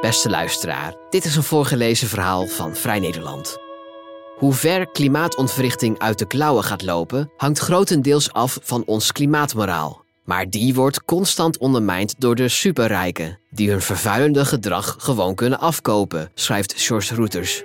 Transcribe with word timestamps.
Beste 0.00 0.30
luisteraar, 0.30 0.94
dit 1.10 1.24
is 1.24 1.36
een 1.36 1.42
voorgelezen 1.42 2.08
verhaal 2.08 2.46
van 2.46 2.74
Vrij 2.74 2.98
Nederland. 2.98 3.56
Hoe 4.36 4.52
ver 4.52 4.90
klimaatontwrichting 4.90 5.98
uit 5.98 6.18
de 6.18 6.26
klauwen 6.26 6.64
gaat 6.64 6.82
lopen, 6.82 7.30
hangt 7.36 7.58
grotendeels 7.58 8.32
af 8.32 8.58
van 8.62 8.82
ons 8.86 9.12
klimaatmoraal. 9.12 10.04
Maar 10.24 10.50
die 10.50 10.74
wordt 10.74 11.04
constant 11.04 11.58
ondermijnd 11.58 12.14
door 12.20 12.34
de 12.34 12.48
superrijken, 12.48 13.38
die 13.50 13.70
hun 13.70 13.80
vervuilende 13.80 14.44
gedrag 14.44 14.96
gewoon 14.98 15.34
kunnen 15.34 15.60
afkopen, 15.60 16.30
schrijft 16.34 16.80
George 16.82 17.14
Reuters. 17.14 17.62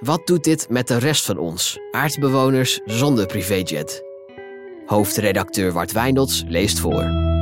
Wat 0.00 0.26
doet 0.26 0.44
dit 0.44 0.66
met 0.70 0.88
de 0.88 0.98
rest 0.98 1.24
van 1.24 1.38
ons, 1.38 1.78
aardbewoners 1.90 2.80
zonder 2.84 3.26
privéjet? 3.26 4.02
Hoofdredacteur 4.86 5.72
Wart 5.72 5.92
Wijnolds 5.92 6.44
leest 6.46 6.78
voor. 6.78 7.33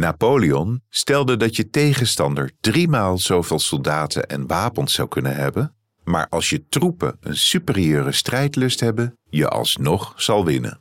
Napoleon 0.00 0.82
stelde 0.88 1.36
dat 1.36 1.56
je 1.56 1.70
tegenstander 1.70 2.50
driemaal 2.60 3.18
zoveel 3.18 3.58
soldaten 3.58 4.26
en 4.26 4.46
wapens 4.46 4.94
zou 4.94 5.08
kunnen 5.08 5.34
hebben, 5.36 5.74
maar 6.04 6.26
als 6.28 6.50
je 6.50 6.66
troepen 6.68 7.16
een 7.20 7.36
superieure 7.36 8.12
strijdlust 8.12 8.80
hebben, 8.80 9.18
je 9.28 9.48
alsnog 9.48 10.12
zal 10.16 10.44
winnen. 10.44 10.80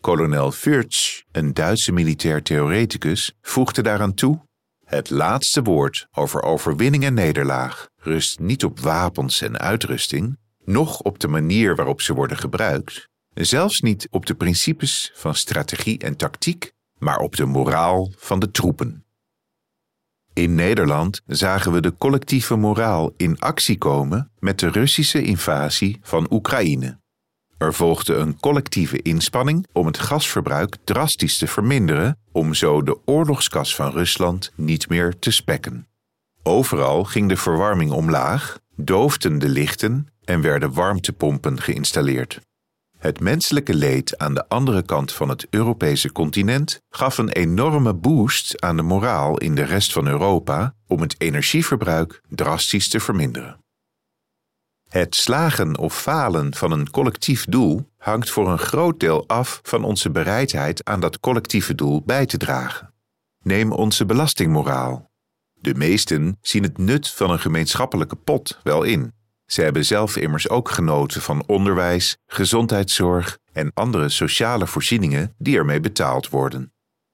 Kolonel 0.00 0.52
Fürst, 0.52 1.24
een 1.32 1.54
Duitse 1.54 1.92
militair 1.92 2.42
theoreticus, 2.42 3.32
voegde 3.40 3.82
daaraan 3.82 4.14
toe: 4.14 4.40
Het 4.84 5.10
laatste 5.10 5.62
woord 5.62 6.06
over 6.12 6.42
overwinning 6.42 7.04
en 7.04 7.14
nederlaag 7.14 7.88
rust 7.96 8.38
niet 8.38 8.64
op 8.64 8.80
wapens 8.80 9.40
en 9.40 9.58
uitrusting, 9.58 10.38
noch 10.64 11.00
op 11.00 11.18
de 11.18 11.28
manier 11.28 11.76
waarop 11.76 12.00
ze 12.00 12.14
worden 12.14 12.38
gebruikt, 12.38 13.08
zelfs 13.34 13.80
niet 13.80 14.08
op 14.10 14.26
de 14.26 14.34
principes 14.34 15.12
van 15.14 15.34
strategie 15.34 15.98
en 15.98 16.16
tactiek, 16.16 16.72
maar 16.98 17.18
op 17.18 17.36
de 17.36 17.44
moraal 17.44 18.12
van 18.16 18.38
de 18.38 18.50
troepen. 18.50 19.04
In 20.32 20.54
Nederland 20.54 21.22
zagen 21.26 21.72
we 21.72 21.80
de 21.80 21.94
collectieve 21.98 22.56
moraal 22.56 23.12
in 23.16 23.38
actie 23.38 23.78
komen 23.78 24.30
met 24.38 24.58
de 24.58 24.68
Russische 24.68 25.22
invasie 25.22 25.98
van 26.02 26.26
Oekraïne. 26.30 26.98
Er 27.58 27.74
volgde 27.74 28.14
een 28.14 28.40
collectieve 28.40 29.02
inspanning 29.02 29.66
om 29.72 29.86
het 29.86 29.98
gasverbruik 29.98 30.76
drastisch 30.84 31.38
te 31.38 31.46
verminderen, 31.46 32.18
om 32.32 32.54
zo 32.54 32.82
de 32.82 32.98
oorlogskas 33.04 33.74
van 33.74 33.90
Rusland 33.90 34.52
niet 34.54 34.88
meer 34.88 35.18
te 35.18 35.30
spekken. 35.30 35.88
Overal 36.42 37.04
ging 37.04 37.28
de 37.28 37.36
verwarming 37.36 37.90
omlaag, 37.90 38.58
doofden 38.76 39.38
de 39.38 39.48
lichten 39.48 40.08
en 40.24 40.40
werden 40.40 40.72
warmtepompen 40.72 41.60
geïnstalleerd. 41.60 42.40
Het 42.98 43.20
menselijke 43.20 43.74
leed 43.74 44.18
aan 44.18 44.34
de 44.34 44.48
andere 44.48 44.82
kant 44.82 45.12
van 45.12 45.28
het 45.28 45.46
Europese 45.50 46.12
continent 46.12 46.80
gaf 46.90 47.18
een 47.18 47.28
enorme 47.28 47.94
boost 47.94 48.60
aan 48.60 48.76
de 48.76 48.82
moraal 48.82 49.38
in 49.38 49.54
de 49.54 49.62
rest 49.62 49.92
van 49.92 50.06
Europa 50.06 50.74
om 50.86 51.00
het 51.00 51.14
energieverbruik 51.18 52.20
drastisch 52.28 52.88
te 52.88 53.00
verminderen. 53.00 53.60
Het 54.88 55.14
slagen 55.14 55.78
of 55.78 56.00
falen 56.00 56.54
van 56.54 56.72
een 56.72 56.90
collectief 56.90 57.44
doel 57.44 57.90
hangt 57.96 58.30
voor 58.30 58.50
een 58.50 58.58
groot 58.58 59.00
deel 59.00 59.28
af 59.28 59.60
van 59.62 59.84
onze 59.84 60.10
bereidheid 60.10 60.84
aan 60.84 61.00
dat 61.00 61.20
collectieve 61.20 61.74
doel 61.74 62.02
bij 62.02 62.26
te 62.26 62.36
dragen. 62.36 62.94
Neem 63.42 63.72
onze 63.72 64.06
belastingmoraal. 64.06 65.10
De 65.54 65.74
meesten 65.74 66.38
zien 66.40 66.62
het 66.62 66.78
nut 66.78 67.10
van 67.10 67.30
een 67.30 67.40
gemeenschappelijke 67.40 68.16
pot 68.16 68.60
wel 68.62 68.82
in. 68.82 69.12
Ze 69.48 69.62
hebben 69.62 69.84
zelf 69.84 70.16
immers 70.16 70.48
ook 70.48 70.70
genoten 70.70 71.22
van 71.22 71.42
onderwijs, 71.46 72.16
gezondheidszorg 72.26 73.38
en 73.52 73.70
andere 73.74 74.08
sociale 74.08 74.66
voorzieningen 74.66 75.34
die 75.38 75.56
ermee 75.56 75.80
betaald 75.80 76.28
worden. 76.28 76.72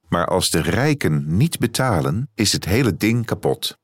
Maar 0.09 0.27
als 0.27 0.51
de 0.51 0.61
rijken 0.61 1.37
niet 1.37 1.59
betalen, 1.59 2.31
is 2.35 2.53
het 2.53 2.65
hele 2.65 2.97
ding 2.97 3.27
kapot. 3.27 3.79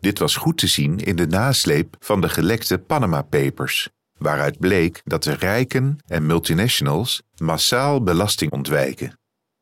Dit 0.00 0.18
was 0.18 0.36
goed 0.36 0.58
te 0.58 0.66
zien 0.66 0.98
in 0.98 1.16
de 1.16 1.26
nasleep 1.26 1.96
van 1.98 2.20
de 2.20 2.28
gelekte 2.28 2.78
Panama 2.78 3.22
Papers, 3.22 3.88
waaruit 4.18 4.58
bleek 4.58 5.00
dat 5.04 5.22
de 5.22 5.34
rijken 5.34 5.98
en 6.06 6.26
multinationals 6.26 7.22
massaal 7.36 8.02
belasting 8.02 8.52
ontwijken, 8.52 9.18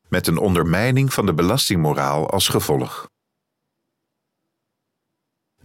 met 0.07 0.27
een 0.27 0.37
ondermijning 0.37 1.13
van 1.13 1.25
de 1.25 1.33
belastingmoraal 1.33 2.29
als 2.29 2.47
gevolg. 2.47 3.09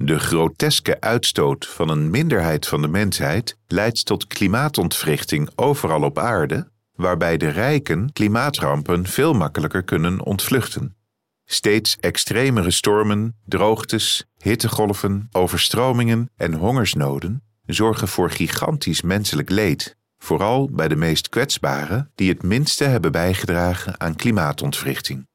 De 0.02 0.18
groteske 0.18 1.00
uitstoot 1.00 1.66
van 1.66 1.88
een 1.88 2.10
minderheid 2.10 2.66
van 2.66 2.82
de 2.82 2.88
mensheid 2.88 3.56
leidt 3.66 4.04
tot 4.04 4.26
klimaatontwrichting 4.26 5.50
overal 5.54 6.02
op 6.02 6.18
aarde, 6.18 6.70
waarbij 6.94 7.36
de 7.36 7.48
rijken 7.48 8.12
klimaatrampen 8.12 9.06
veel 9.06 9.32
makkelijker 9.32 9.82
kunnen 9.82 10.24
ontvluchten. 10.24 10.96
Steeds 11.44 11.96
extremere 11.96 12.70
stormen, 12.70 13.36
droogtes, 13.46 14.24
hittegolven, 14.36 15.28
overstromingen 15.32 16.30
en 16.36 16.54
hongersnoden 16.54 17.42
zorgen 17.66 18.08
voor 18.08 18.30
gigantisch 18.30 19.02
menselijk 19.02 19.50
leed, 19.50 19.96
vooral 20.18 20.70
bij 20.70 20.88
de 20.88 20.96
meest 20.96 21.28
kwetsbaren 21.28 22.10
die 22.14 22.28
het 22.28 22.42
minste 22.42 22.84
hebben 22.84 23.12
bijgedragen 23.12 24.00
aan 24.00 24.16
klimaatontwrichting. 24.16 25.28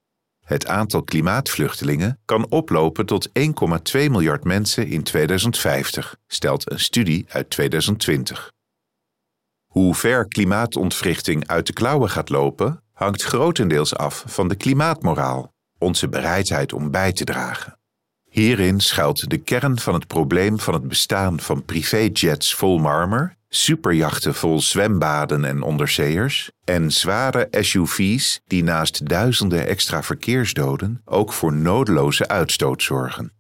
Het 0.45 0.67
aantal 0.67 1.03
klimaatvluchtelingen 1.03 2.19
kan 2.25 2.50
oplopen 2.50 3.06
tot 3.06 3.29
1,2 3.29 3.33
miljard 3.94 4.44
mensen 4.44 4.88
in 4.88 5.03
2050, 5.03 6.16
stelt 6.28 6.72
een 6.72 6.79
studie 6.79 7.25
uit 7.29 7.50
2020. 7.50 8.51
Hoe 9.66 9.95
ver 9.95 10.28
klimaatontwrichting 10.28 11.47
uit 11.47 11.67
de 11.67 11.73
klauwen 11.73 12.09
gaat 12.09 12.29
lopen, 12.29 12.84
hangt 12.94 13.23
grotendeels 13.23 13.95
af 13.95 14.23
van 14.28 14.47
de 14.47 14.55
klimaatmoraal, 14.55 15.53
onze 15.78 16.09
bereidheid 16.09 16.73
om 16.73 16.91
bij 16.91 17.13
te 17.13 17.23
dragen. 17.23 17.79
Hierin 18.29 18.79
schuilt 18.79 19.29
de 19.29 19.38
kern 19.38 19.79
van 19.79 19.94
het 19.94 20.07
probleem 20.07 20.59
van 20.59 20.73
het 20.73 20.88
bestaan 20.88 21.39
van 21.39 21.66
privéjets 21.66 22.55
vol 22.55 22.78
marmer 22.78 23.35
superjachten 23.55 24.35
vol 24.35 24.61
zwembaden 24.61 25.45
en 25.45 25.61
onderzeeërs 25.61 26.51
en 26.63 26.91
zware 26.91 27.47
SUV's 27.51 28.39
die 28.47 28.63
naast 28.63 29.07
duizenden 29.07 29.67
extra 29.67 30.03
verkeersdoden 30.03 31.01
ook 31.05 31.33
voor 31.33 31.53
nodeloze 31.53 32.27
uitstoot 32.27 32.83
zorgen. 32.83 33.31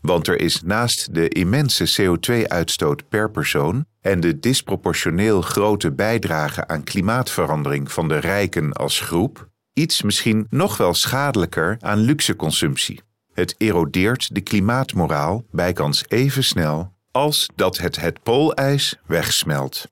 Want 0.00 0.28
er 0.28 0.40
is 0.40 0.62
naast 0.62 1.14
de 1.14 1.28
immense 1.28 2.02
CO2-uitstoot 2.02 3.08
per 3.08 3.30
persoon 3.30 3.84
en 4.00 4.20
de 4.20 4.38
disproportioneel 4.38 5.40
grote 5.40 5.92
bijdrage 5.92 6.66
aan 6.66 6.84
klimaatverandering 6.84 7.92
van 7.92 8.08
de 8.08 8.18
rijken 8.18 8.72
als 8.72 9.00
groep, 9.00 9.48
iets 9.72 10.02
misschien 10.02 10.46
nog 10.50 10.76
wel 10.76 10.94
schadelijker 10.94 11.76
aan 11.80 11.98
luxeconsumptie. 11.98 13.00
Het 13.32 13.54
erodeert 13.58 14.34
de 14.34 14.40
klimaatmoraal 14.40 15.44
bijkans 15.50 16.04
even 16.08 16.44
snel 16.44 16.93
als 17.14 17.50
dat 17.54 17.78
het 17.78 17.96
het 18.00 18.22
poolijs 18.22 18.96
wegsmelt. 19.06 19.86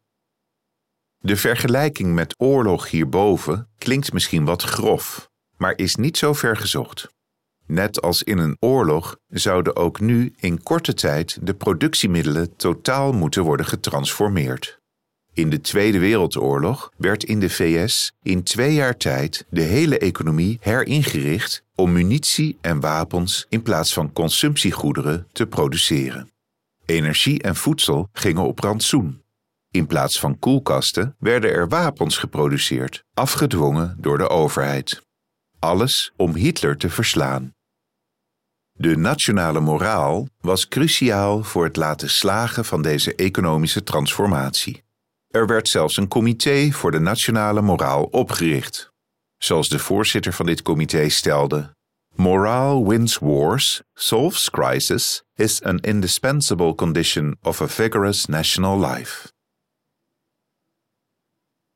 De 1.19 1.37
vergelijking 1.37 2.15
met 2.15 2.35
oorlog 2.39 2.91
hierboven 2.91 3.69
klinkt 3.79 4.13
misschien 4.13 4.45
wat 4.45 4.63
grof, 4.63 5.31
maar 5.57 5.73
is 5.77 5.97
niet 5.97 6.17
zo 6.17 6.33
ver 6.33 6.57
gezocht. 6.57 7.09
Net 7.67 8.03
als 8.03 8.23
in 8.23 8.39
een 8.39 8.57
oorlog 8.61 9.17
zouden 9.29 9.77
ook 9.77 10.01
nu 10.01 10.33
in 10.37 10.63
korte 10.63 10.95
tijd 10.95 11.39
de 11.43 11.55
productiemiddelen 11.55 12.57
totaal 12.57 13.13
moeten 13.13 13.43
worden 13.43 13.67
getransformeerd. 13.67 14.81
In 15.33 15.51
de 15.51 15.61
Tweede 15.61 15.99
Wereldoorlog 15.99 16.93
werd 16.97 17.25
in 17.25 17.41
de 17.41 17.51
VS 17.51 18.13
in 18.23 18.43
twee 18.43 18.75
jaar 18.75 18.97
tijd 18.97 19.47
de 19.51 19.63
hele 19.63 19.99
economie 19.99 20.59
heringericht 20.61 21.63
om 21.75 21.93
munitie 21.93 22.59
en 22.61 22.81
wapens 22.81 23.47
in 23.49 23.63
plaats 23.63 23.93
van 23.93 24.13
consumptiegoederen 24.13 25.27
te 25.33 25.47
produceren. 25.47 26.32
Energie 26.93 27.43
en 27.43 27.57
voedsel 27.57 28.09
gingen 28.13 28.43
op 28.43 28.59
rantsoen. 28.59 29.23
In 29.71 29.87
plaats 29.87 30.21
van 30.21 30.39
koelkasten 30.39 31.17
werden 31.19 31.51
er 31.51 31.69
wapens 31.69 32.17
geproduceerd, 32.17 33.05
afgedwongen 33.15 33.97
door 33.99 34.19
de 34.19 34.29
overheid. 34.29 35.03
Alles 35.59 36.13
om 36.17 36.35
Hitler 36.35 36.77
te 36.77 36.91
verslaan. 36.91 37.55
De 38.73 38.97
nationale 38.97 39.61
moraal 39.61 40.29
was 40.41 40.69
cruciaal 40.69 41.43
voor 41.43 41.65
het 41.65 41.77
laten 41.77 42.11
slagen 42.11 42.65
van 42.65 42.83
deze 42.83 43.15
economische 43.15 43.83
transformatie. 43.83 44.83
Er 45.29 45.47
werd 45.47 45.69
zelfs 45.69 45.97
een 45.97 46.09
comité 46.09 46.71
voor 46.71 46.91
de 46.91 47.01
nationale 47.01 47.63
moraal 47.63 48.05
opgericht. 48.05 48.93
Zoals 49.39 49.69
de 49.69 49.79
voorzitter 49.79 50.33
van 50.33 50.47
dit 50.47 50.63
comité 50.63 51.09
stelde: 51.09 51.77
Morale 52.15 52.85
wins 52.85 53.19
wars, 53.19 53.83
solves 53.95 54.51
crises, 54.51 55.23
is 55.35 55.63
an 55.63 55.79
indispensable 55.79 56.75
condition 56.75 57.37
of 57.43 57.61
a 57.61 57.67
vigorous 57.67 58.27
national 58.27 58.79
life. 58.79 59.33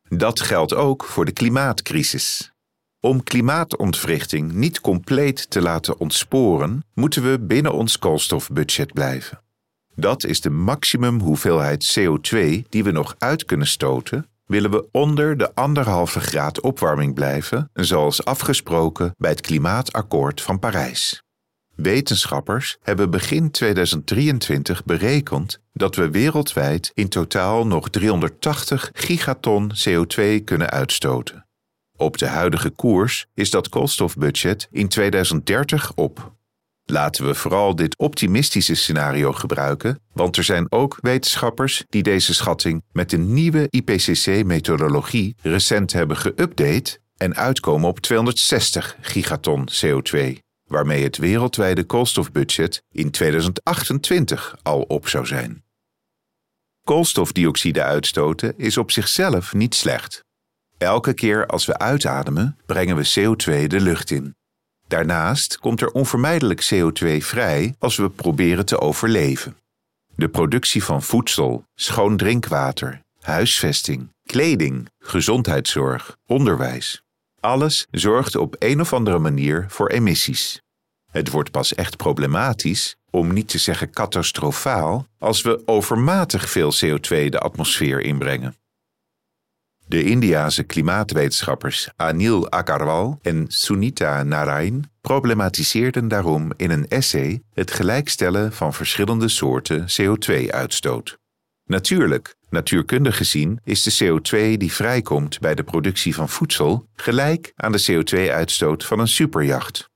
Dat 0.08 0.40
geldt 0.40 0.74
ook 0.74 1.04
voor 1.04 1.24
de 1.24 1.32
klimaatcrisis. 1.32 2.52
Om 3.00 3.22
klimaatontwrichting 3.22 4.52
niet 4.52 4.80
compleet 4.80 5.50
te 5.50 5.62
laten 5.62 5.98
ontsporen, 5.98 6.84
moeten 6.94 7.30
we 7.30 7.40
binnen 7.40 7.72
ons 7.72 7.98
koolstofbudget 7.98 8.92
blijven. 8.92 9.42
Dat 9.94 10.24
is 10.24 10.40
de 10.40 10.50
maximum 10.50 11.20
hoeveelheid 11.20 11.98
CO2 11.98 12.68
die 12.68 12.84
we 12.84 12.90
nog 12.90 13.14
uit 13.18 13.44
kunnen 13.44 13.66
stoten 13.66 14.28
willen 14.46 14.70
we 14.70 14.88
onder 14.92 15.36
de 15.36 15.54
anderhalve 15.54 16.20
graad 16.20 16.60
opwarming 16.60 17.14
blijven, 17.14 17.70
zoals 17.72 18.24
afgesproken 18.24 19.14
bij 19.16 19.30
het 19.30 19.40
Klimaatakkoord 19.40 20.40
van 20.40 20.58
Parijs. 20.58 21.24
Wetenschappers 21.74 22.76
hebben 22.82 23.10
begin 23.10 23.50
2023 23.50 24.84
berekend 24.84 25.60
dat 25.72 25.96
we 25.96 26.10
wereldwijd 26.10 26.90
in 26.94 27.08
totaal 27.08 27.66
nog 27.66 27.90
380 27.90 28.90
gigaton 28.92 29.72
CO2 29.88 30.44
kunnen 30.44 30.70
uitstoten. 30.70 31.46
Op 31.96 32.18
de 32.18 32.26
huidige 32.26 32.70
koers 32.70 33.26
is 33.34 33.50
dat 33.50 33.68
koolstofbudget 33.68 34.68
in 34.70 34.88
2030 34.88 35.92
op. 35.94 36.34
Laten 36.88 37.26
we 37.26 37.34
vooral 37.34 37.74
dit 37.74 37.96
optimistische 37.98 38.74
scenario 38.74 39.32
gebruiken, 39.32 40.00
want 40.12 40.36
er 40.36 40.44
zijn 40.44 40.66
ook 40.72 40.98
wetenschappers 41.00 41.84
die 41.88 42.02
deze 42.02 42.34
schatting 42.34 42.82
met 42.92 43.10
de 43.10 43.18
nieuwe 43.18 43.66
IPCC-methodologie 43.70 45.36
recent 45.42 45.92
hebben 45.92 46.16
geüpdate 46.16 46.98
en 47.16 47.34
uitkomen 47.36 47.88
op 47.88 48.00
260 48.00 48.96
gigaton 49.00 49.68
CO2, 49.68 50.18
waarmee 50.64 51.02
het 51.02 51.16
wereldwijde 51.16 51.84
koolstofbudget 51.84 52.82
in 52.92 53.10
2028 53.10 54.56
al 54.62 54.80
op 54.80 55.08
zou 55.08 55.26
zijn. 55.26 55.64
Koolstofdioxide 56.84 57.82
uitstoten 57.82 58.54
is 58.56 58.76
op 58.76 58.90
zichzelf 58.90 59.54
niet 59.54 59.74
slecht. 59.74 60.24
Elke 60.78 61.14
keer 61.14 61.46
als 61.46 61.66
we 61.66 61.78
uitademen, 61.78 62.58
brengen 62.66 62.96
we 62.96 63.12
CO2 63.14 63.66
de 63.66 63.80
lucht 63.80 64.10
in. 64.10 64.36
Daarnaast 64.88 65.58
komt 65.58 65.80
er 65.80 65.90
onvermijdelijk 65.90 66.70
CO2 66.74 67.16
vrij 67.18 67.74
als 67.78 67.96
we 67.96 68.10
proberen 68.10 68.66
te 68.66 68.80
overleven. 68.80 69.56
De 70.14 70.28
productie 70.28 70.84
van 70.84 71.02
voedsel, 71.02 71.64
schoon 71.74 72.16
drinkwater, 72.16 73.00
huisvesting, 73.20 74.08
kleding, 74.24 74.88
gezondheidszorg, 74.98 76.16
onderwijs. 76.26 77.02
Alles 77.40 77.86
zorgt 77.90 78.36
op 78.36 78.56
een 78.58 78.80
of 78.80 78.92
andere 78.92 79.18
manier 79.18 79.66
voor 79.68 79.88
emissies. 79.88 80.60
Het 81.12 81.30
wordt 81.30 81.50
pas 81.50 81.74
echt 81.74 81.96
problematisch, 81.96 82.96
om 83.10 83.32
niet 83.32 83.48
te 83.48 83.58
zeggen 83.58 83.90
catastrofaal, 83.90 85.06
als 85.18 85.42
we 85.42 85.62
overmatig 85.66 86.50
veel 86.50 86.72
CO2 86.74 87.28
de 87.28 87.38
atmosfeer 87.38 88.00
inbrengen. 88.00 88.56
De 89.88 90.04
Indiase 90.04 90.62
klimaatwetenschappers 90.62 91.88
Anil 91.96 92.50
Agarwal 92.50 93.18
en 93.22 93.44
Sunita 93.48 94.22
Narain 94.22 94.90
problematiseerden 95.00 96.08
daarom 96.08 96.52
in 96.56 96.70
een 96.70 96.88
essay 96.88 97.42
het 97.54 97.70
gelijkstellen 97.70 98.52
van 98.52 98.74
verschillende 98.74 99.28
soorten 99.28 99.86
CO2-uitstoot. 100.00 101.18
Natuurlijk, 101.64 102.36
natuurkundig 102.50 103.16
gezien 103.16 103.60
is 103.64 103.82
de 103.82 104.04
CO2 104.04 104.56
die 104.56 104.72
vrijkomt 104.72 105.40
bij 105.40 105.54
de 105.54 105.64
productie 105.64 106.14
van 106.14 106.28
voedsel 106.28 106.88
gelijk 106.94 107.52
aan 107.56 107.72
de 107.72 107.84
CO2-uitstoot 107.90 108.84
van 108.84 108.98
een 108.98 109.08
superjacht. 109.08 109.90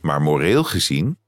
Maar 0.00 0.22
moreel 0.22 0.64
gezien, 0.64 1.18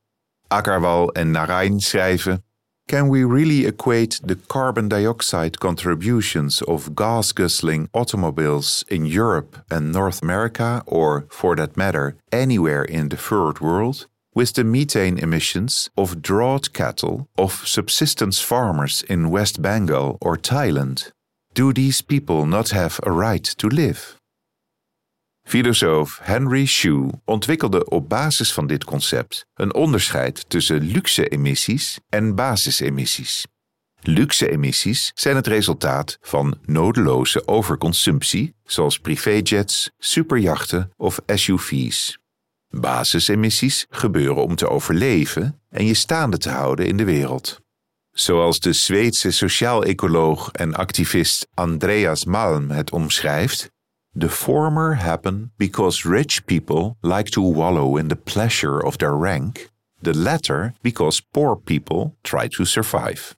Agarwal 0.46 1.12
en 1.12 1.30
Narain 1.30 1.80
schrijven 1.80 2.44
Can 2.88 3.08
we 3.08 3.22
really 3.22 3.66
equate 3.66 4.18
the 4.24 4.34
carbon 4.34 4.88
dioxide 4.88 5.60
contributions 5.60 6.62
of 6.62 6.96
gas 6.96 7.32
guzzling 7.32 7.90
automobiles 7.92 8.82
in 8.88 9.04
Europe 9.04 9.58
and 9.70 9.92
North 9.92 10.22
America, 10.22 10.82
or 10.86 11.26
for 11.28 11.54
that 11.56 11.76
matter, 11.76 12.16
anywhere 12.32 12.82
in 12.82 13.10
the 13.10 13.18
third 13.18 13.60
world, 13.60 14.06
with 14.34 14.54
the 14.54 14.64
methane 14.64 15.18
emissions 15.18 15.90
of 15.98 16.22
draught 16.22 16.72
cattle 16.72 17.28
of 17.36 17.68
subsistence 17.68 18.40
farmers 18.40 19.02
in 19.02 19.28
West 19.28 19.60
Bengal 19.60 20.16
or 20.22 20.38
Thailand? 20.38 21.12
Do 21.52 21.74
these 21.74 22.00
people 22.00 22.46
not 22.46 22.70
have 22.70 23.00
a 23.02 23.12
right 23.12 23.44
to 23.58 23.68
live? 23.68 24.17
Filosoof 25.48 26.18
Henry 26.22 26.66
Shue 26.66 27.10
ontwikkelde 27.24 27.88
op 27.88 28.08
basis 28.08 28.52
van 28.52 28.66
dit 28.66 28.84
concept 28.84 29.46
een 29.54 29.74
onderscheid 29.74 30.50
tussen 30.50 30.80
luxe-emissies 30.80 31.98
en 32.08 32.34
basisemissies. 32.34 33.46
Luxe-emissies 34.00 35.10
zijn 35.14 35.36
het 35.36 35.46
resultaat 35.46 36.18
van 36.20 36.58
nodeloze 36.64 37.46
overconsumptie, 37.46 38.54
zoals 38.64 38.98
privéjets, 38.98 39.90
superjachten 39.98 40.90
of 40.96 41.20
SUV's. 41.26 42.18
Basisemissies 42.68 43.86
gebeuren 43.90 44.42
om 44.42 44.54
te 44.54 44.68
overleven 44.68 45.60
en 45.70 45.86
je 45.86 45.94
staande 45.94 46.38
te 46.38 46.50
houden 46.50 46.86
in 46.86 46.96
de 46.96 47.04
wereld. 47.04 47.60
Zoals 48.10 48.60
de 48.60 48.72
Zweedse 48.72 49.30
sociaal-ecoloog 49.30 50.50
en 50.52 50.74
activist 50.74 51.48
Andreas 51.54 52.24
Malm 52.24 52.70
het 52.70 52.90
omschrijft, 52.90 53.70
The 54.18 54.28
former 54.28 54.94
happen 54.94 55.52
because 55.56 56.04
rich 56.04 56.44
people 56.44 56.96
like 57.02 57.30
to 57.30 57.40
wallow 57.40 57.96
in 57.96 58.08
the 58.08 58.16
pleasure 58.16 58.80
of 58.80 58.96
their 58.96 59.14
rank, 59.14 59.70
the 60.02 60.12
latter 60.12 60.74
because 60.82 61.20
poor 61.20 61.56
people 61.56 62.16
try 62.22 62.48
to 62.48 62.64
survive. 62.64 63.36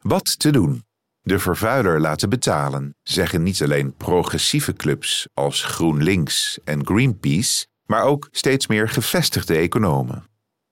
Wat 0.00 0.38
te 0.38 0.50
doen? 0.50 0.84
De 1.22 1.38
vervuiler 1.38 2.00
laten 2.00 2.28
betalen, 2.28 2.96
zeggen 3.02 3.42
niet 3.42 3.62
alleen 3.62 3.94
progressieve 3.94 4.72
clubs 4.72 5.28
als 5.34 5.64
GroenLinks 5.64 6.58
en 6.64 6.86
Greenpeace, 6.86 7.66
maar 7.86 8.02
ook 8.02 8.28
steeds 8.30 8.66
meer 8.66 8.88
gevestigde 8.88 9.56
economen. 9.56 10.24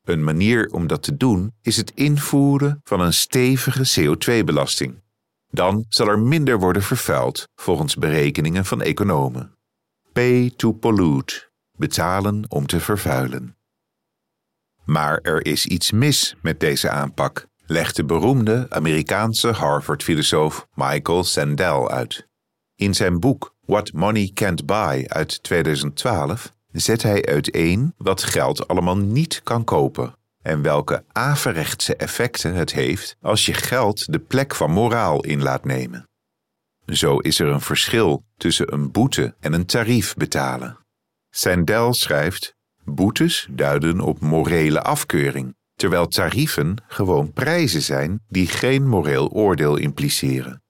Een 0.05 0.25
manier 0.25 0.71
om 0.73 0.87
dat 0.87 1.03
te 1.03 1.17
doen 1.17 1.55
is 1.63 1.77
het 1.77 1.93
invoeren 1.95 2.81
van 2.85 3.01
een 3.01 3.13
stevige 3.13 4.01
CO2-belasting 4.01 5.01
dan 5.51 5.85
zal 5.89 6.09
er 6.09 6.19
minder 6.19 6.59
worden 6.59 6.83
vervuild 6.83 7.49
volgens 7.55 7.97
berekeningen 7.97 8.65
van 8.65 8.83
economen. 8.83 9.55
Pay 10.13 10.53
to 10.57 10.73
pollute, 10.73 11.51
betalen 11.77 12.45
om 12.49 12.67
te 12.67 12.81
vervuilen. 12.81 13.57
Maar 14.85 15.19
er 15.19 15.47
is 15.47 15.67
iets 15.67 15.91
mis 15.91 16.35
met 16.43 16.61
deze 16.61 16.91
aanpak, 16.91 17.47
legt 17.67 17.97
de 17.97 18.05
beroemde 18.05 18.67
Amerikaanse 18.69 19.49
Harvard-filosoof 19.49 20.67
Michael 20.75 21.25
Sandel 21.25 21.91
uit. 21.91 22.29
In 22.75 22.95
zijn 22.95 23.21
boek 23.21 23.55
What 23.67 23.93
Money 23.93 24.31
Can't 24.35 24.67
Buy 24.67 25.05
uit 25.09 25.43
2012 25.43 26.53
zet 26.73 27.03
hij 27.03 27.27
uiteen 27.27 27.95
wat 27.97 28.23
geld 28.23 28.69
allemaal 28.69 28.97
niet 28.97 29.41
kan 29.43 29.65
kopen 29.65 30.19
en 30.43 30.63
welke 30.63 31.05
averechtse 31.13 31.97
effecten 31.97 32.55
het 32.55 32.73
heeft 32.73 33.17
als 33.21 33.47
je 33.47 33.53
geld 33.53 34.13
de 34.13 34.19
plek 34.19 34.55
van 34.55 34.71
moraal 34.71 35.25
in 35.25 35.43
laat 35.43 35.65
nemen. 35.65 36.09
Zo 36.87 37.19
is 37.19 37.39
er 37.39 37.47
een 37.47 37.61
verschil 37.61 38.25
tussen 38.37 38.73
een 38.73 38.91
boete 38.91 39.35
en 39.41 39.53
een 39.53 39.67
tarief 39.67 40.15
betalen. 40.15 40.79
Sandel 41.31 41.95
schrijft: 41.95 42.55
boetes 42.85 43.47
duiden 43.51 44.01
op 44.01 44.21
morele 44.21 44.83
afkeuring, 44.83 45.57
terwijl 45.75 46.07
tarieven 46.07 46.77
gewoon 46.89 47.33
prijzen 47.33 47.83
zijn 47.83 48.21
die 48.29 48.47
geen 48.47 48.89
moreel 48.89 49.29
oordeel 49.29 49.77
impliceren. 49.77 50.63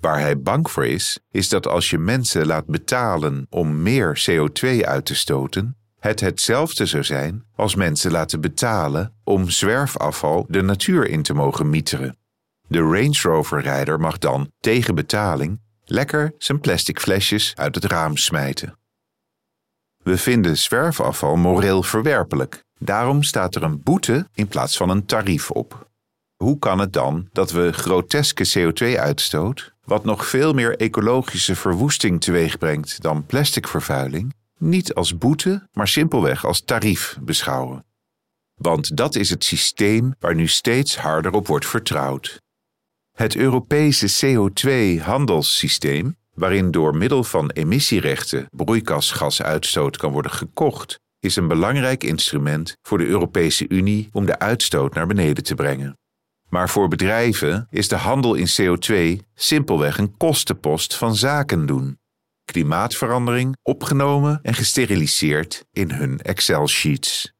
Waar 0.00 0.20
hij 0.20 0.40
bang 0.40 0.70
voor 0.70 0.86
is, 0.86 1.20
is 1.30 1.48
dat 1.48 1.66
als 1.66 1.90
je 1.90 1.98
mensen 1.98 2.46
laat 2.46 2.66
betalen 2.66 3.46
om 3.50 3.82
meer 3.82 4.26
CO2 4.30 4.80
uit 4.80 5.04
te 5.04 5.14
stoten, 5.14 5.77
het 5.98 6.20
hetzelfde 6.20 6.86
zou 6.86 7.04
zijn 7.04 7.44
als 7.56 7.74
mensen 7.74 8.10
laten 8.10 8.40
betalen 8.40 9.14
om 9.24 9.50
zwerfafval 9.50 10.46
de 10.48 10.62
natuur 10.62 11.08
in 11.08 11.22
te 11.22 11.34
mogen 11.34 11.70
mieteren. 11.70 12.16
De 12.66 12.80
Range 12.80 13.18
Rover-rijder 13.22 14.00
mag 14.00 14.18
dan 14.18 14.50
tegen 14.60 14.94
betaling 14.94 15.60
lekker 15.84 16.34
zijn 16.38 16.60
plastic 16.60 17.00
flesjes 17.00 17.52
uit 17.54 17.74
het 17.74 17.84
raam 17.84 18.16
smijten. 18.16 18.78
We 20.02 20.18
vinden 20.18 20.58
zwerfafval 20.58 21.36
moreel 21.36 21.82
verwerpelijk. 21.82 22.64
Daarom 22.78 23.22
staat 23.22 23.54
er 23.54 23.62
een 23.62 23.82
boete 23.82 24.28
in 24.34 24.48
plaats 24.48 24.76
van 24.76 24.90
een 24.90 25.06
tarief 25.06 25.50
op. 25.50 25.88
Hoe 26.36 26.58
kan 26.58 26.78
het 26.78 26.92
dan 26.92 27.28
dat 27.32 27.50
we 27.50 27.72
groteske 27.72 28.48
CO2-uitstoot, 28.58 29.74
wat 29.84 30.04
nog 30.04 30.26
veel 30.26 30.52
meer 30.52 30.76
ecologische 30.76 31.56
verwoesting 31.56 32.20
teweegbrengt 32.20 33.02
dan 33.02 33.26
plasticvervuiling, 33.26 34.34
niet 34.58 34.94
als 34.94 35.18
boete, 35.18 35.68
maar 35.72 35.88
simpelweg 35.88 36.44
als 36.44 36.60
tarief 36.60 37.18
beschouwen. 37.20 37.84
Want 38.54 38.96
dat 38.96 39.14
is 39.14 39.30
het 39.30 39.44
systeem 39.44 40.14
waar 40.18 40.34
nu 40.34 40.46
steeds 40.46 40.96
harder 40.96 41.32
op 41.32 41.46
wordt 41.46 41.66
vertrouwd. 41.66 42.42
Het 43.12 43.36
Europese 43.36 44.26
CO2-handelssysteem, 44.26 46.16
waarin 46.34 46.70
door 46.70 46.96
middel 46.96 47.24
van 47.24 47.50
emissierechten 47.50 48.46
broeikasgasuitstoot 48.50 49.96
kan 49.96 50.12
worden 50.12 50.30
gekocht, 50.30 51.00
is 51.20 51.36
een 51.36 51.48
belangrijk 51.48 52.04
instrument 52.04 52.76
voor 52.82 52.98
de 52.98 53.06
Europese 53.06 53.68
Unie 53.68 54.08
om 54.12 54.26
de 54.26 54.38
uitstoot 54.38 54.94
naar 54.94 55.06
beneden 55.06 55.44
te 55.44 55.54
brengen. 55.54 55.98
Maar 56.48 56.68
voor 56.68 56.88
bedrijven 56.88 57.66
is 57.70 57.88
de 57.88 57.96
handel 57.96 58.34
in 58.34 58.48
CO2 58.60 59.24
simpelweg 59.34 59.98
een 59.98 60.16
kostenpost 60.16 60.94
van 60.94 61.16
zaken 61.16 61.66
doen 61.66 61.98
klimaatverandering 62.52 63.56
opgenomen 63.62 64.38
en 64.42 64.54
gesteriliseerd 64.54 65.64
in 65.72 65.90
hun 65.90 66.20
Excel-sheets. 66.20 67.32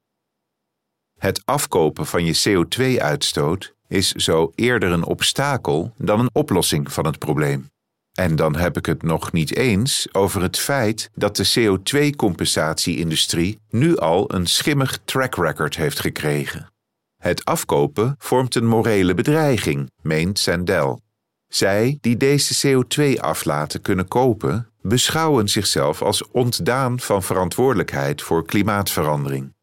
Het 1.18 1.42
afkopen 1.44 2.06
van 2.06 2.24
je 2.24 2.40
CO2-uitstoot 2.48 3.74
is 3.86 4.12
zo 4.12 4.52
eerder 4.54 4.92
een 4.92 5.04
obstakel 5.04 5.94
dan 5.96 6.20
een 6.20 6.30
oplossing 6.32 6.92
van 6.92 7.06
het 7.06 7.18
probleem. 7.18 7.70
En 8.12 8.36
dan 8.36 8.56
heb 8.56 8.76
ik 8.76 8.86
het 8.86 9.02
nog 9.02 9.32
niet 9.32 9.54
eens 9.54 10.08
over 10.12 10.42
het 10.42 10.58
feit 10.58 11.10
dat 11.14 11.36
de 11.36 11.52
CO2-compensatie-industrie 11.58 13.60
nu 13.68 13.96
al 13.96 14.34
een 14.34 14.46
schimmig 14.46 14.98
track 15.04 15.34
record 15.34 15.76
heeft 15.76 16.00
gekregen. 16.00 16.72
Het 17.16 17.44
afkopen 17.44 18.14
vormt 18.18 18.54
een 18.54 18.66
morele 18.66 19.14
bedreiging, 19.14 19.90
meent 20.02 20.38
Sandel. 20.38 21.00
Zij 21.48 21.98
die 22.00 22.16
deze 22.16 22.84
CO2-aflaten 22.84 23.80
kunnen 23.80 24.08
kopen, 24.08 24.70
beschouwen 24.82 25.48
zichzelf 25.48 26.02
als 26.02 26.30
ontdaan 26.30 27.00
van 27.00 27.22
verantwoordelijkheid 27.22 28.22
voor 28.22 28.46
klimaatverandering. 28.46 29.54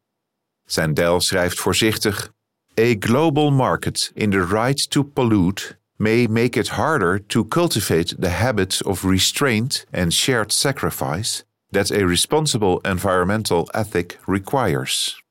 Sandel 0.64 1.20
schrijft 1.20 1.58
voorzichtig: 1.58 2.32
A 2.80 2.94
global 2.98 3.50
market 3.50 4.10
in 4.14 4.30
the 4.30 4.46
right 4.46 4.90
to 4.90 5.02
pollute 5.02 5.78
may 5.96 6.26
make 6.26 6.58
it 6.58 6.68
harder 6.68 7.26
to 7.26 7.48
cultivate 7.48 8.16
the 8.20 8.28
habits 8.28 8.82
of 8.82 9.02
restraint 9.02 9.86
and 9.92 10.12
shared 10.12 10.52
sacrifice 10.52 11.44
that 11.70 11.90
a 11.90 12.06
responsible 12.06 12.78
environmental 12.82 13.68
ethic 13.70 14.18
requires. 14.24 15.24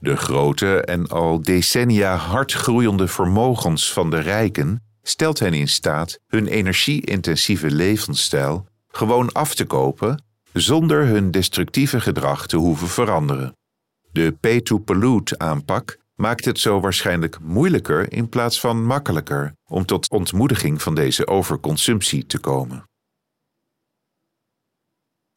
De 0.00 0.16
grote 0.16 0.80
en 0.80 1.06
al 1.06 1.42
decennia 1.42 2.16
hard 2.16 2.52
groeiende 2.52 3.08
vermogens 3.08 3.92
van 3.92 4.10
de 4.10 4.18
rijken 4.18 4.85
stelt 5.08 5.38
hen 5.38 5.54
in 5.54 5.68
staat 5.68 6.18
hun 6.26 6.46
energie-intensieve 6.46 7.70
levensstijl 7.70 8.66
gewoon 8.88 9.32
af 9.32 9.54
te 9.54 9.64
kopen 9.64 10.24
zonder 10.52 11.06
hun 11.06 11.30
destructieve 11.30 12.00
gedrag 12.00 12.46
te 12.46 12.56
hoeven 12.56 12.88
veranderen. 12.88 13.56
De 14.12 14.36
pay-to-pollute 14.40 15.38
aanpak 15.38 15.98
maakt 16.14 16.44
het 16.44 16.58
zo 16.58 16.80
waarschijnlijk 16.80 17.40
moeilijker 17.40 18.12
in 18.12 18.28
plaats 18.28 18.60
van 18.60 18.84
makkelijker 18.84 19.54
om 19.68 19.86
tot 19.86 20.10
ontmoediging 20.10 20.82
van 20.82 20.94
deze 20.94 21.26
overconsumptie 21.26 22.26
te 22.26 22.38
komen. 22.38 22.88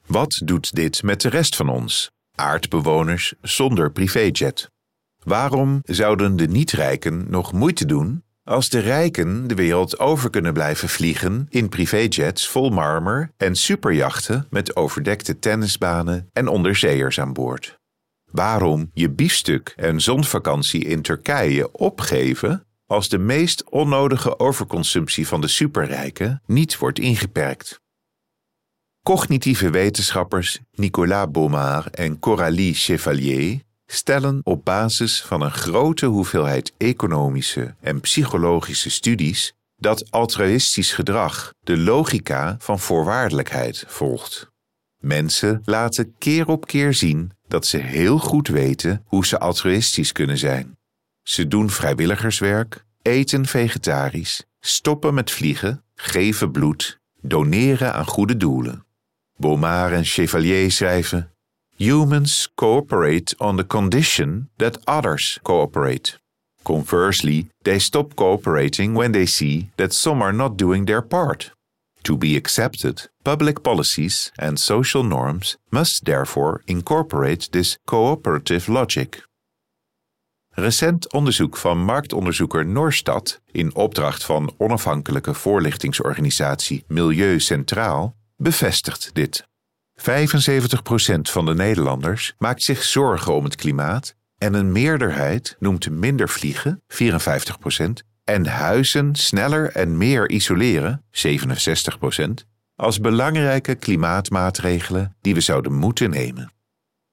Wat 0.05 0.41
doet 0.45 0.75
dit 0.75 1.03
met 1.03 1.21
de 1.21 1.29
rest 1.29 1.55
van 1.55 1.69
ons, 1.69 2.11
aardbewoners 2.35 3.33
zonder 3.41 3.91
privéjet? 3.91 4.69
Waarom 5.23 5.79
zouden 5.83 6.35
de 6.35 6.47
niet-rijken 6.47 7.29
nog 7.29 7.51
moeite 7.51 7.85
doen 7.85 8.23
als 8.49 8.69
de 8.69 8.79
rijken 8.79 9.47
de 9.47 9.55
wereld 9.55 9.99
over 9.99 10.29
kunnen 10.29 10.53
blijven 10.53 10.89
vliegen 10.89 11.47
in 11.49 11.69
privéjets 11.69 12.47
vol 12.47 12.69
marmer 12.69 13.31
en 13.37 13.55
superjachten 13.55 14.47
met 14.49 14.75
overdekte 14.75 15.39
tennisbanen 15.39 16.29
en 16.33 16.47
onderzeeërs 16.47 17.19
aan 17.19 17.33
boord? 17.33 17.79
Waarom 18.31 18.89
je 18.93 19.09
biefstuk 19.09 19.73
en 19.75 20.01
zonvakantie 20.01 20.85
in 20.85 21.01
Turkije 21.01 21.71
opgeven 21.71 22.65
als 22.85 23.09
de 23.09 23.17
meest 23.17 23.69
onnodige 23.69 24.39
overconsumptie 24.39 25.27
van 25.27 25.41
de 25.41 25.47
superrijken 25.47 26.41
niet 26.45 26.77
wordt 26.77 26.99
ingeperkt? 26.99 27.81
Cognitieve 29.03 29.69
wetenschappers 29.69 30.59
Nicolas 30.71 31.31
Baumard 31.31 31.95
en 31.95 32.19
Coralie 32.19 32.73
Chevalier 32.73 33.59
stellen 33.91 34.41
op 34.43 34.65
basis 34.65 35.21
van 35.21 35.41
een 35.41 35.51
grote 35.51 36.05
hoeveelheid 36.05 36.73
economische 36.77 37.75
en 37.81 38.01
psychologische 38.01 38.89
studies 38.89 39.53
dat 39.75 40.11
altruïstisch 40.11 40.93
gedrag 40.93 41.53
de 41.59 41.77
logica 41.77 42.55
van 42.59 42.79
voorwaardelijkheid 42.79 43.83
volgt. 43.87 44.51
Mensen 44.97 45.61
laten 45.63 46.15
keer 46.17 46.47
op 46.47 46.65
keer 46.65 46.93
zien 46.93 47.31
dat 47.47 47.65
ze 47.65 47.77
heel 47.77 48.17
goed 48.17 48.47
weten 48.47 49.03
hoe 49.05 49.25
ze 49.25 49.39
altruïstisch 49.39 50.11
kunnen 50.11 50.37
zijn. 50.37 50.77
Ze 51.23 51.47
doen 51.47 51.69
vrijwilligerswerk, 51.69 52.85
eten 53.01 53.45
vegetarisch, 53.45 54.43
stoppen 54.59 55.13
met 55.13 55.31
vliegen, 55.31 55.83
geven 55.95 56.51
bloed, 56.51 56.99
doneren 57.21 57.93
aan 57.93 58.05
goede 58.05 58.37
doelen. 58.37 58.85
Baumard 59.37 59.93
en 59.93 60.03
Chevalier 60.03 60.71
schrijven: 60.71 61.33
Humans 61.81 62.49
cooperate 62.57 63.33
on 63.39 63.55
the 63.55 63.63
condition 63.63 64.49
that 64.57 64.77
others 64.85 65.39
cooperate. 65.43 66.17
Conversely, 66.65 67.47
they 67.63 67.79
stop 67.79 68.15
cooperating 68.15 68.95
when 68.95 69.13
they 69.13 69.25
see 69.25 69.69
that 69.77 69.93
some 69.93 70.21
are 70.21 70.33
not 70.33 70.57
doing 70.57 70.85
their 70.85 71.01
part. 71.01 71.51
To 72.03 72.17
be 72.17 72.35
accepted, 72.35 73.09
public 73.23 73.63
policies 73.63 74.31
and 74.37 74.59
social 74.59 75.03
norms 75.03 75.55
must 75.71 76.03
therefore 76.03 76.61
incorporate 76.65 77.47
this 77.51 77.77
cooperative 77.85 78.67
logic. 78.67 79.23
Recent 80.55 81.13
onderzoek 81.13 81.57
van 81.57 81.77
marktonderzoeker 81.77 82.65
Noorstad 82.65 83.39
in 83.51 83.75
opdracht 83.75 84.23
van 84.23 84.53
onafhankelijke 84.57 85.33
voorlichtingsorganisatie 85.33 86.83
Milieu 86.87 87.39
Centraal 87.39 88.15
bevestigt 88.35 89.09
dit. 89.13 89.48
75% 89.99 90.01
van 91.21 91.45
de 91.45 91.53
Nederlanders 91.53 92.33
maakt 92.37 92.63
zich 92.63 92.83
zorgen 92.83 93.33
om 93.33 93.43
het 93.43 93.55
klimaat 93.55 94.15
en 94.37 94.53
een 94.53 94.71
meerderheid 94.71 95.55
noemt 95.59 95.89
minder 95.89 96.29
vliegen, 96.29 96.83
54%, 96.87 98.07
en 98.23 98.45
huizen 98.45 99.15
sneller 99.15 99.71
en 99.71 99.97
meer 99.97 100.29
isoleren, 100.29 101.03
67%, 101.11 102.29
als 102.75 102.99
belangrijke 102.99 103.75
klimaatmaatregelen 103.75 105.15
die 105.21 105.33
we 105.33 105.41
zouden 105.41 105.73
moeten 105.73 106.09
nemen. 106.09 106.51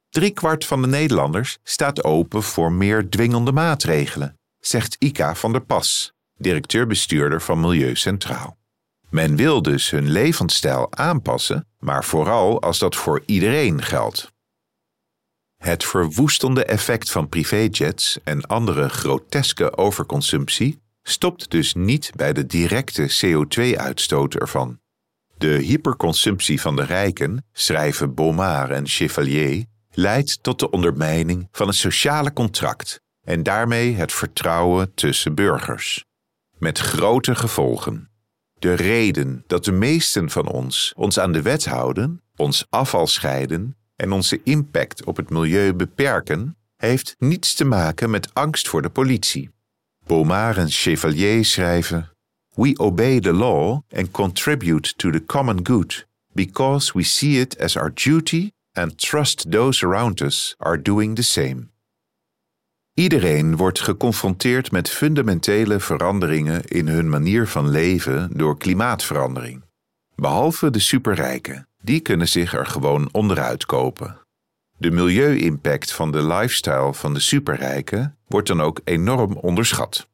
Driekwart 0.09 0.64
van 0.64 0.83
de 0.83 0.88
Nederlanders 0.88 1.59
staat 1.62 2.05
open 2.05 2.43
voor 2.43 2.73
meer 2.73 3.09
dwingende 3.09 3.52
maatregelen, 3.52 4.38
zegt 4.59 4.97
Ika 4.99 5.35
van 5.35 5.52
der 5.52 5.64
Pas, 5.64 6.12
directeur-bestuurder 6.37 7.43
van 7.43 7.61
Milieu 7.61 7.97
Centraal. 7.97 8.57
Men 9.16 9.37
wil 9.37 9.62
dus 9.62 9.90
hun 9.90 10.11
levensstijl 10.11 10.92
aanpassen, 10.92 11.68
maar 11.78 12.04
vooral 12.04 12.62
als 12.62 12.78
dat 12.78 12.96
voor 12.96 13.23
iedereen 13.26 13.82
geldt. 13.82 14.32
Het 15.56 15.85
verwoestende 15.85 16.64
effect 16.64 17.11
van 17.11 17.28
privéjets 17.28 18.18
en 18.25 18.46
andere 18.46 18.88
groteske 18.88 19.76
overconsumptie 19.76 20.80
stopt 21.02 21.50
dus 21.50 21.75
niet 21.75 22.12
bij 22.16 22.32
de 22.32 22.46
directe 22.46 23.20
CO2-uitstoot 23.25 24.35
ervan. 24.35 24.80
De 25.38 25.49
hyperconsumptie 25.49 26.61
van 26.61 26.76
de 26.76 26.85
rijken, 26.85 27.44
schrijven 27.52 28.14
Baumard 28.14 28.70
en 28.70 28.87
Chevalier, 28.87 29.64
leidt 29.90 30.42
tot 30.42 30.58
de 30.58 30.70
ondermijning 30.70 31.49
van 31.50 31.66
het 31.66 31.76
sociale 31.76 32.32
contract 32.32 33.00
en 33.25 33.42
daarmee 33.42 33.94
het 33.94 34.12
vertrouwen 34.12 34.94
tussen 34.94 35.35
burgers. 35.35 36.04
Met 36.58 36.78
grote 36.78 37.35
gevolgen. 37.35 38.11
De 38.66 38.75
reden 38.75 39.44
dat 39.46 39.64
de 39.64 39.73
meesten 39.73 40.30
van 40.30 40.46
ons 40.49 40.92
ons 40.96 41.18
aan 41.18 41.32
de 41.32 41.42
wet 41.42 41.64
houden, 41.64 42.23
ons 42.37 42.66
afval 42.70 43.06
scheiden 43.06 43.76
en 43.96 44.12
onze 44.12 44.40
impact 44.42 45.04
op 45.04 45.16
het 45.16 45.30
milieu 45.30 45.75
beperken, 45.75 46.56
heeft 46.76 47.14
niets 47.18 47.54
te 47.54 47.64
maken 47.64 48.11
met 48.11 48.35
angst 48.35 48.68
voor 48.68 48.82
de 48.82 48.90
politie. 48.90 49.50
Baumard 50.06 50.56
en 50.56 50.70
Chevalier 50.70 51.44
schrijven: 51.44 52.11
We 52.54 52.78
obey 52.78 53.20
the 53.20 53.32
law 53.32 53.80
and 53.96 54.11
contribute 54.11 54.96
to 54.96 55.11
the 55.11 55.25
common 55.25 55.66
good 55.66 56.06
because 56.32 56.92
we 56.92 57.02
see 57.02 57.40
it 57.40 57.58
as 57.61 57.76
our 57.76 57.94
duty 57.94 58.50
and 58.73 58.99
trust 58.99 59.50
those 59.50 59.87
around 59.87 60.20
us 60.20 60.54
are 60.58 60.82
doing 60.82 61.16
the 61.16 61.23
same. 61.23 61.75
Iedereen 62.98 63.56
wordt 63.56 63.80
geconfronteerd 63.80 64.70
met 64.70 64.90
fundamentele 64.90 65.80
veranderingen 65.80 66.64
in 66.64 66.88
hun 66.88 67.08
manier 67.08 67.46
van 67.46 67.68
leven 67.68 68.30
door 68.32 68.58
klimaatverandering. 68.58 69.64
Behalve 70.14 70.70
de 70.70 70.78
superrijken, 70.78 71.68
die 71.82 72.00
kunnen 72.00 72.28
zich 72.28 72.54
er 72.54 72.66
gewoon 72.66 73.08
onderuit 73.12 73.66
kopen. 73.66 74.20
De 74.78 74.90
milieu-impact 74.90 75.92
van 75.92 76.12
de 76.12 76.26
lifestyle 76.26 76.94
van 76.94 77.14
de 77.14 77.20
superrijken 77.20 78.18
wordt 78.26 78.48
dan 78.48 78.60
ook 78.60 78.80
enorm 78.84 79.32
onderschat. 79.32 80.08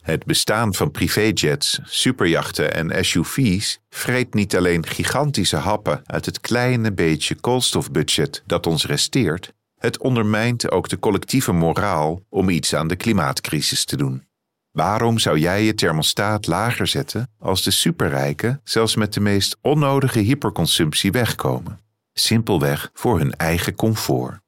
Het 0.00 0.24
bestaan 0.24 0.74
van 0.74 0.90
privéjets, 0.90 1.80
superjachten 1.84 2.74
en 2.74 3.04
SUV's 3.04 3.80
vreet 3.88 4.34
niet 4.34 4.56
alleen 4.56 4.86
gigantische 4.86 5.56
happen 5.56 6.02
uit 6.06 6.26
het 6.26 6.40
kleine 6.40 6.92
beetje 6.92 7.34
koolstofbudget 7.34 8.42
dat 8.46 8.66
ons 8.66 8.86
resteert, 8.86 9.52
het 9.78 9.98
ondermijnt 9.98 10.70
ook 10.70 10.88
de 10.88 10.98
collectieve 10.98 11.52
moraal 11.52 12.20
om 12.28 12.48
iets 12.48 12.74
aan 12.74 12.88
de 12.88 12.96
klimaatcrisis 12.96 13.84
te 13.84 13.96
doen. 13.96 14.26
Waarom 14.70 15.18
zou 15.18 15.38
jij 15.38 15.64
je 15.64 15.74
thermostaat 15.74 16.46
lager 16.46 16.86
zetten 16.86 17.30
als 17.38 17.62
de 17.62 17.70
superrijken 17.70 18.60
zelfs 18.64 18.94
met 18.94 19.12
de 19.12 19.20
meest 19.20 19.56
onnodige 19.60 20.18
hyperconsumptie 20.18 21.12
wegkomen? 21.12 21.80
Simpelweg 22.12 22.90
voor 22.92 23.18
hun 23.18 23.34
eigen 23.34 23.74
comfort. 23.74 24.40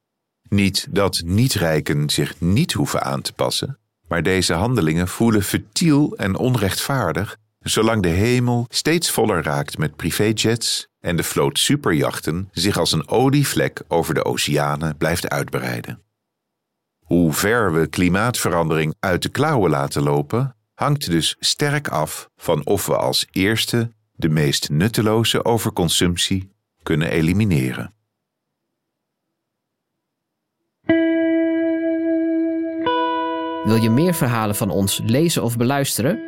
Niet 0.49 0.87
dat 0.91 1.23
niet-rijken 1.25 2.11
zich 2.11 2.41
niet 2.41 2.73
hoeven 2.73 3.03
aan 3.03 3.23
te 3.23 3.33
passen, 3.33 3.79
maar 4.09 4.23
deze 4.23 4.53
handelingen 4.53 5.09
voelen 5.09 5.43
futiel 5.43 6.17
en 6.17 6.37
onrechtvaardig 6.37 7.39
zolang 7.59 8.03
de 8.03 8.09
hemel 8.09 8.67
steeds 8.69 9.11
voller 9.11 9.43
raakt 9.43 9.79
met 9.79 9.97
privéjets 9.97 10.89
en 11.01 11.17
de 11.17 11.23
vloot 11.23 11.59
superjachten 11.59 12.49
zich 12.53 12.79
als 12.79 12.93
een 12.93 13.09
olievlek 13.09 13.83
over 13.89 14.15
de 14.15 14.25
oceanen 14.25 14.97
blijft 14.97 15.29
uitbreiden. 15.29 16.03
Hoe 16.99 17.33
ver 17.33 17.73
we 17.73 17.87
klimaatverandering 17.87 18.95
uit 19.01 19.23
de 19.23 19.29
klauwen 19.29 19.71
laten 19.71 20.03
lopen, 20.03 20.57
hangt 20.75 21.11
dus 21.11 21.37
sterk 21.39 21.89
af 21.89 22.31
van 22.37 22.67
of 22.67 22.87
we 22.87 22.97
als 22.97 23.27
eerste 23.31 23.93
de 24.13 24.29
meest 24.29 24.71
nutteloze 24.71 25.45
overconsumptie 25.45 26.53
kunnen 26.83 27.11
elimineren. 27.11 27.93
Wil 33.65 33.77
je 33.77 33.91
meer 33.91 34.15
verhalen 34.15 34.57
van 34.57 34.71
ons 34.71 35.01
lezen 35.05 35.43
of 35.43 35.57
beluisteren? 35.57 36.28